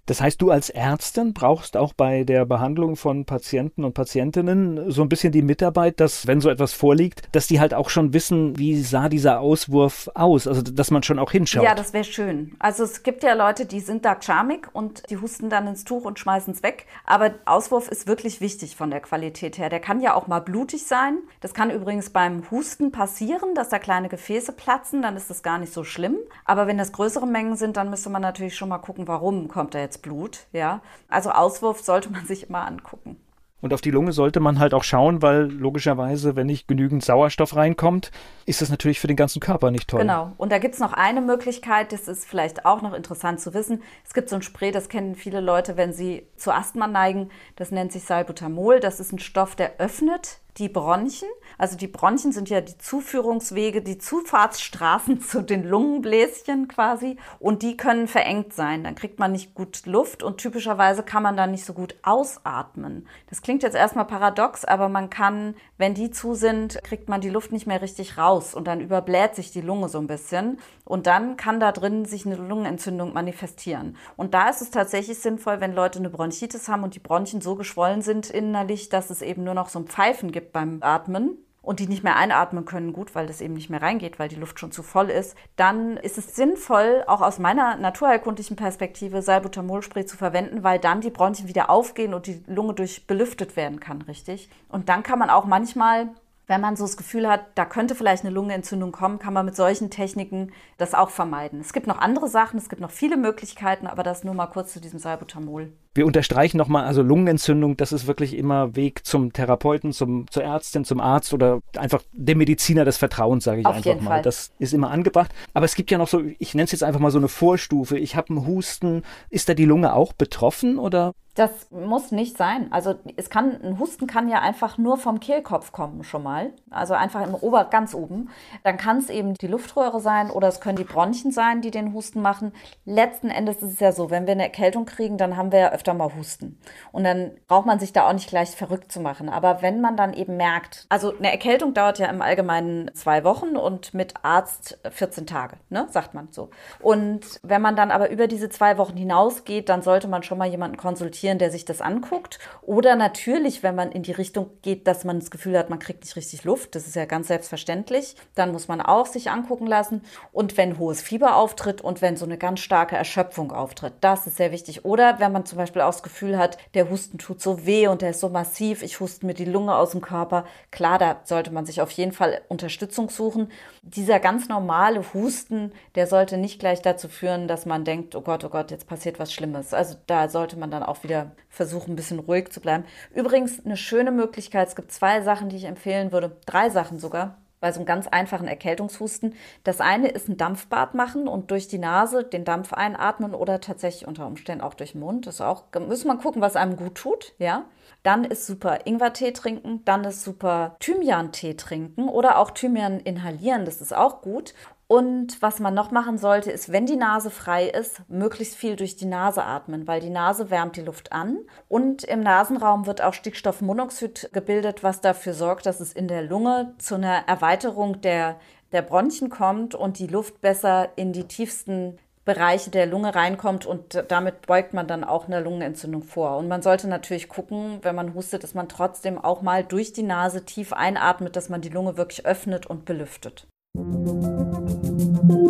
Das 0.06 0.20
heißt, 0.20 0.42
du 0.42 0.50
als 0.50 0.68
Ärztin 0.68 1.32
brauchst 1.32 1.76
auch 1.76 1.92
bei 1.92 2.24
der 2.24 2.44
Behandlung 2.44 2.96
von 2.96 3.24
Patienten 3.24 3.84
und 3.84 3.94
Patientinnen 3.94 4.90
so 4.90 5.02
ein 5.02 5.08
bisschen 5.08 5.32
die 5.32 5.42
Mitarbeit, 5.42 6.00
dass, 6.00 6.26
wenn 6.26 6.40
so 6.40 6.50
etwas 6.50 6.72
vorliegt, 6.72 7.22
dass 7.30 7.46
die 7.46 7.60
halt 7.60 7.72
auch 7.72 7.88
schon 7.88 8.12
wissen, 8.12 8.58
wie 8.58 8.82
sah 8.82 9.08
dieser 9.08 9.38
Auswurf 9.38 10.10
aus, 10.14 10.48
also 10.48 10.60
dass 10.62 10.90
man 10.90 11.04
schon 11.04 11.20
auch 11.20 11.30
hinschaut. 11.30 11.62
Ja, 11.62 11.76
das 11.76 11.92
wäre 11.92 12.04
schön. 12.04 12.56
Also 12.58 12.82
es 12.82 13.04
gibt 13.04 13.22
ja 13.22 13.34
Leute, 13.34 13.64
die 13.64 13.78
sind 13.78 14.04
da 14.04 14.20
charmig 14.20 14.68
und 14.72 15.08
die 15.08 15.18
husten 15.18 15.50
dann 15.50 15.68
ins 15.68 15.84
Tuch 15.84 16.04
und 16.04 16.18
schmeißen 16.18 16.52
es 16.52 16.64
weg. 16.64 16.86
Aber 17.06 17.34
Auswurf 17.44 17.88
ist 17.88 18.08
wirklich 18.08 18.40
wichtig 18.40 18.74
von 18.74 18.90
der 18.90 19.00
Qualität 19.00 19.56
her. 19.56 19.68
Der 19.68 19.80
kann 19.80 20.00
ja 20.00 20.14
auch 20.14 20.26
mal 20.26 20.40
blutig 20.40 20.84
sein. 20.84 21.18
Das 21.40 21.54
kann 21.54 21.70
übrigens 21.70 22.10
beim 22.10 22.50
Husten 22.50 22.90
passieren, 22.90 23.54
dass 23.54 23.68
da 23.68 23.78
kleine 23.78 24.08
Gefäße 24.08 24.52
platzen, 24.52 25.02
dann 25.02 25.16
ist 25.16 25.30
das 25.30 25.44
gar 25.44 25.58
nicht 25.58 25.72
so 25.72 25.84
schlimm. 25.84 26.16
Aber 26.44 26.66
wenn 26.66 26.78
das 26.78 26.90
größere 26.90 27.26
Mengen 27.26 27.54
sind, 27.54 27.76
dann 27.76 27.88
müsste 27.88 28.10
man 28.10 28.22
natürlich 28.22 28.56
schon 28.56 28.68
mal 28.68 28.78
gucken, 28.78 29.06
warum 29.06 29.46
kommt 29.46 29.76
er 29.76 29.82
jetzt 29.82 29.91
Blut, 29.98 30.46
ja. 30.52 30.80
Also 31.08 31.30
Auswurf 31.30 31.80
sollte 31.80 32.10
man 32.10 32.26
sich 32.26 32.48
immer 32.48 32.66
angucken. 32.66 33.16
Und 33.62 33.72
auf 33.72 33.80
die 33.80 33.92
Lunge 33.92 34.12
sollte 34.12 34.40
man 34.40 34.58
halt 34.58 34.74
auch 34.74 34.82
schauen, 34.82 35.22
weil 35.22 35.44
logischerweise, 35.44 36.34
wenn 36.34 36.48
nicht 36.48 36.66
genügend 36.66 37.04
Sauerstoff 37.04 37.54
reinkommt, 37.54 38.10
ist 38.44 38.60
das 38.60 38.70
natürlich 38.70 38.98
für 38.98 39.06
den 39.06 39.16
ganzen 39.16 39.38
Körper 39.38 39.70
nicht 39.70 39.88
toll. 39.88 40.00
Genau. 40.00 40.32
Und 40.36 40.50
da 40.50 40.58
gibt 40.58 40.74
es 40.74 40.80
noch 40.80 40.92
eine 40.92 41.20
Möglichkeit, 41.20 41.92
das 41.92 42.08
ist 42.08 42.26
vielleicht 42.26 42.66
auch 42.66 42.82
noch 42.82 42.92
interessant 42.92 43.40
zu 43.40 43.54
wissen. 43.54 43.80
Es 44.04 44.14
gibt 44.14 44.28
so 44.28 44.36
ein 44.36 44.42
Spray, 44.42 44.72
das 44.72 44.88
kennen 44.88 45.14
viele 45.14 45.40
Leute, 45.40 45.76
wenn 45.76 45.92
sie 45.92 46.26
zu 46.36 46.52
Asthma 46.52 46.88
neigen. 46.88 47.30
Das 47.54 47.70
nennt 47.70 47.92
sich 47.92 48.02
Salbutamol. 48.02 48.80
Das 48.80 48.98
ist 48.98 49.12
ein 49.12 49.20
Stoff, 49.20 49.54
der 49.54 49.78
öffnet 49.78 50.40
die 50.58 50.68
Bronchien. 50.68 51.30
Also 51.58 51.76
die 51.76 51.86
Bronchien 51.86 52.32
sind 52.32 52.50
ja 52.50 52.60
die 52.60 52.76
Zuführungswege, 52.76 53.82
die 53.82 53.98
Zufahrtsstraßen 53.98 55.20
zu 55.22 55.42
den 55.42 55.64
Lungenbläschen 55.64 56.68
quasi. 56.68 57.16
Und 57.38 57.62
die 57.62 57.76
können 57.76 58.08
verengt 58.08 58.52
sein. 58.52 58.84
Dann 58.84 58.94
kriegt 58.94 59.18
man 59.18 59.32
nicht 59.32 59.54
gut 59.54 59.86
Luft 59.86 60.22
und 60.22 60.38
typischerweise 60.38 61.02
kann 61.02 61.22
man 61.22 61.36
dann 61.36 61.52
nicht 61.52 61.64
so 61.64 61.72
gut 61.72 61.96
ausatmen. 62.02 63.06
Das 63.28 63.42
klingt 63.42 63.62
jetzt 63.62 63.76
erstmal 63.76 64.04
paradox, 64.06 64.64
aber 64.64 64.88
man 64.88 65.10
kann, 65.10 65.54
wenn 65.78 65.94
die 65.94 66.10
zu 66.10 66.34
sind, 66.34 66.82
kriegt 66.82 67.08
man 67.08 67.20
die 67.20 67.30
Luft 67.30 67.52
nicht 67.52 67.66
mehr 67.66 67.80
richtig 67.80 68.18
raus 68.18 68.54
und 68.54 68.66
dann 68.66 68.80
überbläht 68.80 69.34
sich 69.34 69.50
die 69.50 69.60
Lunge 69.60 69.88
so 69.88 69.98
ein 69.98 70.06
bisschen. 70.06 70.58
Und 70.84 71.06
dann 71.06 71.36
kann 71.36 71.60
da 71.60 71.72
drin 71.72 72.04
sich 72.04 72.26
eine 72.26 72.36
Lungenentzündung 72.36 73.12
manifestieren. 73.12 73.96
Und 74.16 74.34
da 74.34 74.50
ist 74.50 74.60
es 74.60 74.70
tatsächlich 74.70 75.18
sinnvoll, 75.18 75.60
wenn 75.60 75.74
Leute 75.74 75.98
eine 75.98 76.10
Bronchitis 76.10 76.68
haben 76.68 76.82
und 76.82 76.94
die 76.94 77.00
Bronchien 77.00 77.40
so 77.40 77.54
geschwollen 77.54 78.02
sind 78.02 78.28
innerlich, 78.30 78.88
dass 78.88 79.08
es 79.08 79.22
eben 79.22 79.44
nur 79.44 79.54
noch 79.54 79.68
so 79.68 79.78
ein 79.78 79.86
Pfeifen 79.86 80.32
gibt 80.32 80.41
beim 80.50 80.78
Atmen 80.80 81.36
und 81.62 81.78
die 81.78 81.86
nicht 81.86 82.02
mehr 82.02 82.16
einatmen 82.16 82.64
können, 82.64 82.92
gut, 82.92 83.14
weil 83.14 83.26
das 83.26 83.40
eben 83.40 83.54
nicht 83.54 83.70
mehr 83.70 83.80
reingeht, 83.80 84.18
weil 84.18 84.28
die 84.28 84.36
Luft 84.36 84.58
schon 84.58 84.72
zu 84.72 84.82
voll 84.82 85.10
ist, 85.10 85.36
dann 85.54 85.96
ist 85.96 86.18
es 86.18 86.34
sinnvoll, 86.34 87.04
auch 87.06 87.20
aus 87.20 87.38
meiner 87.38 87.76
naturheilkundlichen 87.76 88.56
Perspektive, 88.56 89.22
Salbutamolspray 89.22 90.04
zu 90.04 90.16
verwenden, 90.16 90.64
weil 90.64 90.80
dann 90.80 91.00
die 91.00 91.10
Bronchien 91.10 91.48
wieder 91.48 91.70
aufgehen 91.70 92.14
und 92.14 92.26
die 92.26 92.42
Lunge 92.48 92.74
durch 92.74 93.06
belüftet 93.06 93.54
werden 93.54 93.78
kann, 93.78 94.02
richtig? 94.02 94.50
Und 94.68 94.88
dann 94.88 95.04
kann 95.04 95.20
man 95.20 95.30
auch 95.30 95.44
manchmal 95.44 96.08
wenn 96.48 96.60
man 96.60 96.76
so 96.76 96.84
das 96.84 96.96
Gefühl 96.96 97.28
hat, 97.28 97.46
da 97.54 97.64
könnte 97.64 97.94
vielleicht 97.94 98.24
eine 98.24 98.34
Lungenentzündung 98.34 98.92
kommen, 98.92 99.18
kann 99.18 99.32
man 99.32 99.46
mit 99.46 99.56
solchen 99.56 99.90
Techniken 99.90 100.52
das 100.76 100.92
auch 100.92 101.08
vermeiden. 101.08 101.60
Es 101.60 101.72
gibt 101.72 101.86
noch 101.86 101.98
andere 101.98 102.28
Sachen, 102.28 102.58
es 102.58 102.68
gibt 102.68 102.82
noch 102.82 102.90
viele 102.90 103.16
Möglichkeiten, 103.16 103.86
aber 103.86 104.02
das 104.02 104.24
nur 104.24 104.34
mal 104.34 104.48
kurz 104.48 104.72
zu 104.72 104.80
diesem 104.80 104.98
Salbutamol. 104.98 105.72
Wir 105.94 106.06
unterstreichen 106.06 106.56
nochmal, 106.56 106.84
also 106.84 107.02
Lungenentzündung, 107.02 107.76
das 107.76 107.92
ist 107.92 108.06
wirklich 108.06 108.36
immer 108.36 108.74
Weg 108.76 109.04
zum 109.04 109.32
Therapeuten, 109.32 109.92
zum, 109.92 110.30
zur 110.30 110.42
Ärztin, 110.42 110.84
zum 110.84 111.00
Arzt 111.00 111.34
oder 111.34 111.60
einfach 111.76 112.02
dem 112.12 112.38
Mediziner 112.38 112.84
des 112.84 112.96
Vertrauens, 112.96 113.44
sage 113.44 113.60
ich 113.60 113.66
Auf 113.66 113.76
einfach 113.76 114.00
mal. 114.00 114.10
Fall. 114.10 114.22
Das 114.22 114.52
ist 114.58 114.72
immer 114.72 114.90
angebracht. 114.90 115.30
Aber 115.52 115.66
es 115.66 115.74
gibt 115.74 115.90
ja 115.90 115.98
noch 115.98 116.08
so, 116.08 116.22
ich 116.38 116.54
nenne 116.54 116.64
es 116.64 116.72
jetzt 116.72 116.82
einfach 116.82 117.00
mal 117.00 117.10
so 117.10 117.18
eine 117.18 117.28
Vorstufe. 117.28 117.98
Ich 117.98 118.16
habe 118.16 118.30
einen 118.30 118.46
Husten. 118.46 119.02
Ist 119.28 119.48
da 119.48 119.54
die 119.54 119.66
Lunge 119.66 119.94
auch 119.94 120.12
betroffen 120.12 120.78
oder? 120.78 121.12
Das 121.34 121.70
muss 121.70 122.12
nicht 122.12 122.36
sein. 122.36 122.70
Also 122.70 122.94
es 123.16 123.30
kann, 123.30 123.58
ein 123.62 123.78
Husten 123.78 124.06
kann 124.06 124.28
ja 124.28 124.40
einfach 124.40 124.76
nur 124.76 124.98
vom 124.98 125.18
Kehlkopf 125.18 125.72
kommen 125.72 126.04
schon 126.04 126.22
mal. 126.22 126.52
Also 126.68 126.92
einfach 126.92 127.26
im 127.26 127.34
Ober, 127.34 127.64
ganz 127.64 127.94
oben. 127.94 128.28
Dann 128.64 128.76
kann 128.76 128.98
es 128.98 129.08
eben 129.08 129.32
die 129.34 129.46
Luftröhre 129.46 130.00
sein 130.00 130.30
oder 130.30 130.48
es 130.48 130.60
können 130.60 130.76
die 130.76 130.84
Bronchien 130.84 131.32
sein, 131.32 131.62
die 131.62 131.70
den 131.70 131.94
Husten 131.94 132.20
machen. 132.20 132.52
Letzten 132.84 133.30
Endes 133.30 133.62
ist 133.62 133.72
es 133.72 133.80
ja 133.80 133.92
so, 133.92 134.10
wenn 134.10 134.26
wir 134.26 134.32
eine 134.32 134.42
Erkältung 134.42 134.84
kriegen, 134.84 135.16
dann 135.16 135.38
haben 135.38 135.52
wir 135.52 135.58
ja 135.58 135.68
öfter 135.82 135.94
mal 135.94 136.14
Husten. 136.14 136.60
Und 136.92 137.02
dann 137.02 137.32
braucht 137.48 137.66
man 137.66 137.80
sich 137.80 137.92
da 137.92 138.08
auch 138.08 138.12
nicht 138.12 138.28
gleich 138.28 138.50
verrückt 138.50 138.92
zu 138.92 139.00
machen. 139.00 139.28
Aber 139.28 139.62
wenn 139.62 139.80
man 139.80 139.96
dann 139.96 140.14
eben 140.14 140.36
merkt, 140.36 140.86
also 140.88 141.16
eine 141.16 141.32
Erkältung 141.32 141.74
dauert 141.74 141.98
ja 141.98 142.06
im 142.06 142.22
Allgemeinen 142.22 142.90
zwei 142.94 143.24
Wochen 143.24 143.56
und 143.56 143.94
mit 143.94 144.14
Arzt 144.22 144.78
14 144.88 145.26
Tage, 145.26 145.56
ne, 145.70 145.88
sagt 145.90 146.14
man 146.14 146.28
so. 146.30 146.50
Und 146.78 147.40
wenn 147.42 147.60
man 147.60 147.74
dann 147.74 147.90
aber 147.90 148.10
über 148.10 148.28
diese 148.28 148.48
zwei 148.48 148.78
Wochen 148.78 148.96
hinausgeht, 148.96 149.68
dann 149.68 149.82
sollte 149.82 150.06
man 150.06 150.22
schon 150.22 150.38
mal 150.38 150.48
jemanden 150.48 150.76
konsultieren 150.76 151.38
der 151.38 151.50
sich 151.50 151.64
das 151.64 151.80
anguckt. 151.80 152.38
Oder 152.60 152.94
natürlich, 152.94 153.62
wenn 153.64 153.74
man 153.74 153.90
in 153.90 154.04
die 154.04 154.12
Richtung 154.12 154.50
geht, 154.62 154.86
dass 154.86 155.04
man 155.04 155.18
das 155.18 155.30
Gefühl 155.30 155.58
hat, 155.58 155.70
man 155.70 155.80
kriegt 155.80 156.04
nicht 156.04 156.14
richtig 156.14 156.44
Luft, 156.44 156.76
das 156.76 156.86
ist 156.86 156.94
ja 156.94 157.06
ganz 157.06 157.26
selbstverständlich, 157.26 158.14
dann 158.34 158.52
muss 158.52 158.68
man 158.68 158.80
auch 158.80 159.06
sich 159.06 159.30
angucken 159.30 159.66
lassen. 159.66 160.02
Und 160.30 160.56
wenn 160.56 160.78
hohes 160.78 161.02
Fieber 161.02 161.36
auftritt 161.36 161.80
und 161.80 162.02
wenn 162.02 162.16
so 162.16 162.24
eine 162.24 162.38
ganz 162.38 162.60
starke 162.60 162.96
Erschöpfung 162.96 163.50
auftritt, 163.50 163.94
das 164.00 164.26
ist 164.26 164.36
sehr 164.36 164.52
wichtig. 164.52 164.84
Oder 164.84 165.18
wenn 165.18 165.32
man 165.32 165.44
zum 165.44 165.58
Beispiel 165.58 165.71
auch 165.80 165.92
das 165.92 166.02
Gefühl 166.02 166.36
hat, 166.36 166.58
der 166.74 166.90
Husten 166.90 167.16
tut 167.16 167.40
so 167.40 167.64
weh 167.64 167.86
und 167.86 168.02
der 168.02 168.10
ist 168.10 168.20
so 168.20 168.28
massiv, 168.28 168.82
ich 168.82 169.00
huste 169.00 169.24
mir 169.24 169.32
die 169.32 169.46
Lunge 169.46 169.74
aus 169.74 169.92
dem 169.92 170.02
Körper, 170.02 170.44
klar, 170.70 170.98
da 170.98 171.20
sollte 171.24 171.50
man 171.50 171.64
sich 171.64 171.80
auf 171.80 171.90
jeden 171.92 172.12
Fall 172.12 172.42
Unterstützung 172.48 173.08
suchen. 173.08 173.50
Dieser 173.82 174.20
ganz 174.20 174.48
normale 174.48 175.02
Husten, 175.14 175.72
der 175.94 176.06
sollte 176.06 176.36
nicht 176.36 176.58
gleich 176.58 176.82
dazu 176.82 177.08
führen, 177.08 177.48
dass 177.48 177.64
man 177.64 177.84
denkt, 177.84 178.14
oh 178.14 178.20
Gott, 178.20 178.44
oh 178.44 178.50
Gott, 178.50 178.70
jetzt 178.70 178.86
passiert 178.86 179.18
was 179.18 179.32
Schlimmes. 179.32 179.72
Also 179.72 179.96
da 180.06 180.28
sollte 180.28 180.58
man 180.58 180.70
dann 180.70 180.82
auch 180.82 181.02
wieder 181.02 181.32
versuchen, 181.48 181.92
ein 181.92 181.96
bisschen 181.96 182.18
ruhig 182.18 182.50
zu 182.50 182.60
bleiben. 182.60 182.84
Übrigens 183.14 183.64
eine 183.64 183.76
schöne 183.76 184.10
Möglichkeit, 184.10 184.68
es 184.68 184.76
gibt 184.76 184.92
zwei 184.92 185.22
Sachen, 185.22 185.48
die 185.48 185.56
ich 185.56 185.64
empfehlen 185.64 186.12
würde, 186.12 186.36
drei 186.46 186.70
Sachen 186.70 186.98
sogar 186.98 187.41
bei 187.62 187.70
so 187.70 187.78
einem 187.78 187.86
ganz 187.86 188.08
einfachen 188.08 188.48
Erkältungshusten. 188.48 189.34
Das 189.62 189.80
eine 189.80 190.08
ist 190.08 190.28
ein 190.28 190.36
Dampfbad 190.36 190.94
machen 190.94 191.28
und 191.28 191.52
durch 191.52 191.68
die 191.68 191.78
Nase 191.78 192.24
den 192.24 192.44
Dampf 192.44 192.72
einatmen 192.72 193.34
oder 193.34 193.60
tatsächlich 193.60 194.06
unter 194.06 194.26
Umständen 194.26 194.62
auch 194.62 194.74
durch 194.74 194.92
den 194.92 195.00
Mund. 195.00 195.26
Das 195.28 195.36
ist 195.36 195.40
auch, 195.40 195.64
müssen 195.78 196.08
wir 196.08 196.16
gucken, 196.16 196.42
was 196.42 196.56
einem 196.56 196.76
gut 196.76 196.96
tut, 196.96 197.34
ja. 197.38 197.64
Dann 198.02 198.24
ist 198.24 198.48
super 198.48 198.80
Ingwertee 198.84 199.30
trinken, 199.30 199.82
dann 199.84 200.02
ist 200.02 200.24
super 200.24 200.74
Thymian-Tee 200.80 201.54
trinken 201.54 202.08
oder 202.08 202.38
auch 202.38 202.50
Thymian 202.50 202.98
inhalieren, 202.98 203.64
das 203.64 203.80
ist 203.80 203.94
auch 203.94 204.22
gut. 204.22 204.54
Und 204.92 205.40
was 205.40 205.58
man 205.58 205.72
noch 205.72 205.90
machen 205.90 206.18
sollte, 206.18 206.50
ist, 206.50 206.70
wenn 206.70 206.84
die 206.84 206.96
Nase 206.96 207.30
frei 207.30 207.66
ist, 207.66 208.02
möglichst 208.10 208.56
viel 208.56 208.76
durch 208.76 208.94
die 208.94 209.06
Nase 209.06 209.42
atmen, 209.42 209.88
weil 209.88 210.02
die 210.02 210.10
Nase 210.10 210.50
wärmt 210.50 210.76
die 210.76 210.82
Luft 210.82 211.12
an. 211.12 211.38
Und 211.66 212.04
im 212.04 212.20
Nasenraum 212.20 212.84
wird 212.84 213.00
auch 213.00 213.14
Stickstoffmonoxid 213.14 214.28
gebildet, 214.34 214.82
was 214.82 215.00
dafür 215.00 215.32
sorgt, 215.32 215.64
dass 215.64 215.80
es 215.80 215.94
in 215.94 216.08
der 216.08 216.20
Lunge 216.20 216.74
zu 216.76 216.96
einer 216.96 217.26
Erweiterung 217.26 218.02
der, 218.02 218.38
der 218.72 218.82
Bronchien 218.82 219.30
kommt 219.30 219.74
und 219.74 219.98
die 219.98 220.08
Luft 220.08 220.42
besser 220.42 220.90
in 220.96 221.14
die 221.14 221.24
tiefsten 221.24 221.96
Bereiche 222.26 222.68
der 222.68 222.84
Lunge 222.84 223.14
reinkommt 223.14 223.64
und 223.64 224.04
damit 224.08 224.46
beugt 224.46 224.74
man 224.74 224.88
dann 224.88 225.04
auch 225.04 225.24
eine 225.24 225.40
Lungenentzündung 225.40 226.02
vor. 226.02 226.36
Und 226.36 226.48
man 226.48 226.60
sollte 226.60 226.86
natürlich 226.86 227.30
gucken, 227.30 227.78
wenn 227.80 227.96
man 227.96 228.12
hustet, 228.12 228.42
dass 228.42 228.52
man 228.52 228.68
trotzdem 228.68 229.16
auch 229.16 229.40
mal 229.40 229.64
durch 229.64 229.94
die 229.94 230.02
Nase 230.02 230.44
tief 230.44 230.74
einatmet, 230.74 231.34
dass 231.34 231.48
man 231.48 231.62
die 231.62 231.70
Lunge 231.70 231.96
wirklich 231.96 232.26
öffnet 232.26 232.66
und 232.66 232.84
belüftet. 232.84 233.46